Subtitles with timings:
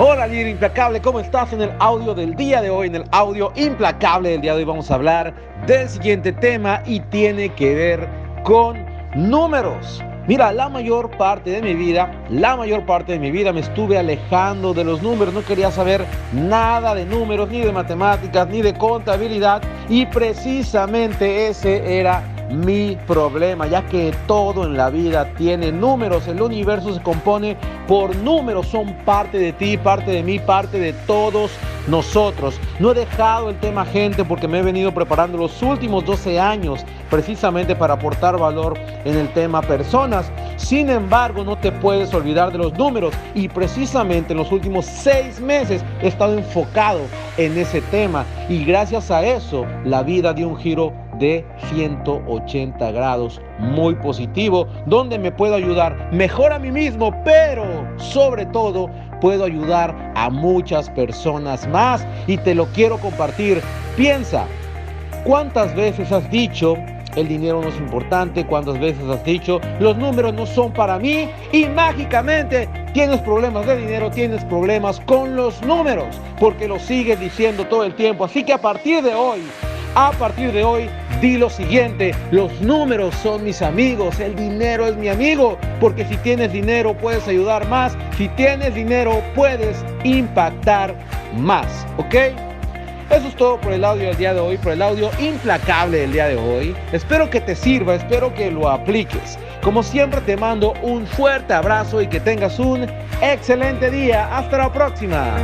[0.00, 1.52] Hola líder implacable, ¿cómo estás?
[1.52, 4.64] En el audio del día de hoy, en el audio implacable del día de hoy
[4.64, 5.34] vamos a hablar
[5.66, 8.08] del siguiente tema y tiene que ver
[8.44, 8.78] con
[9.16, 10.00] números.
[10.28, 13.98] Mira, la mayor parte de mi vida, la mayor parte de mi vida me estuve
[13.98, 18.74] alejando de los números, no quería saber nada de números, ni de matemáticas, ni de
[18.74, 26.26] contabilidad y precisamente ese era mi problema, ya que todo en la vida tiene números,
[26.28, 27.56] el universo se compone
[27.86, 31.50] por números, son parte de ti, parte de mí, parte de todos
[31.88, 32.60] nosotros.
[32.78, 36.84] No he dejado el tema gente porque me he venido preparando los últimos 12 años
[37.10, 40.30] precisamente para aportar valor en el tema personas.
[40.56, 45.40] Sin embargo, no te puedes olvidar de los números y precisamente en los últimos seis
[45.40, 47.00] meses he estado enfocado
[47.36, 53.40] en ese tema y gracias a eso la vida dio un giro de 180 grados
[53.58, 57.64] muy positivo, donde me puedo ayudar mejor a mí mismo, pero
[57.96, 58.88] sobre todo
[59.20, 63.60] puedo ayudar a muchas personas más y te lo quiero compartir.
[63.96, 64.46] Piensa,
[65.24, 66.76] ¿cuántas veces has dicho
[67.16, 68.46] el dinero no es importante?
[68.46, 71.28] ¿Cuántas veces has dicho los números no son para mí?
[71.52, 77.64] Y mágicamente tienes problemas de dinero, tienes problemas con los números, porque lo sigues diciendo
[77.66, 78.24] todo el tiempo.
[78.24, 79.40] Así que a partir de hoy,
[79.94, 80.88] a partir de hoy,
[81.20, 86.16] di lo siguiente, los números son mis amigos, el dinero es mi amigo, porque si
[86.18, 90.94] tienes dinero puedes ayudar más, si tienes dinero puedes impactar
[91.36, 92.14] más, ¿ok?
[93.10, 96.12] Eso es todo por el audio del día de hoy, por el audio implacable del
[96.12, 96.76] día de hoy.
[96.92, 99.38] Espero que te sirva, espero que lo apliques.
[99.62, 102.86] Como siempre te mando un fuerte abrazo y que tengas un
[103.22, 104.36] excelente día.
[104.36, 105.36] Hasta la próxima.